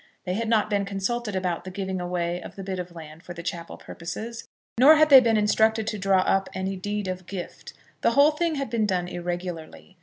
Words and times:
They 0.25 0.33
had 0.33 0.49
not 0.49 0.67
been 0.67 0.83
consulted 0.83 1.35
about 1.35 1.63
the 1.63 1.69
giving 1.69 2.01
away 2.01 2.41
of 2.41 2.55
the 2.55 2.63
bit 2.63 2.79
of 2.79 2.95
land 2.95 3.21
for 3.21 3.35
the 3.35 3.43
chapel 3.43 3.77
purposes, 3.77 4.47
nor 4.79 4.95
had 4.95 5.09
they 5.09 5.19
been 5.19 5.37
instructed 5.37 5.85
to 5.85 5.99
draw 5.99 6.21
up 6.21 6.49
any 6.55 6.75
deed 6.75 7.07
of 7.07 7.27
gift. 7.27 7.73
The 8.01 8.13
whole 8.13 8.31
thing 8.31 8.55
had 8.55 8.71
been 8.71 8.87
done 8.87 9.07
irregularly. 9.07 9.97